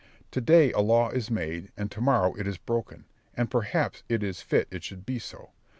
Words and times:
To 0.31 0.41
day 0.41 0.71
a 0.71 0.79
law 0.79 1.09
is 1.09 1.29
made, 1.29 1.71
and 1.77 1.91
to 1.91 2.01
morrow 2.01 2.33
it 2.33 2.47
is 2.47 2.57
broken, 2.57 3.05
and 3.35 3.51
perhaps 3.51 4.01
it 4.09 4.23
is 4.23 4.41
fit 4.41 4.67
it 4.71 4.83
should 4.83 5.05
be 5.05 5.19
so. 5.19 5.51